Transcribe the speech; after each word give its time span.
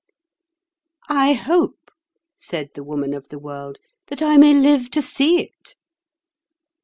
"I 1.09 1.33
hope," 1.33 1.91
said 2.39 2.71
the 2.73 2.83
Woman 2.83 3.13
of 3.13 3.29
the 3.29 3.37
World, 3.37 3.77
"that 4.07 4.23
I 4.23 4.35
may 4.37 4.55
live 4.55 4.89
to 4.89 4.99
see 5.03 5.39
it." 5.43 5.75